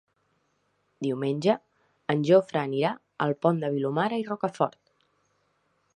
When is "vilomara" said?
3.77-4.23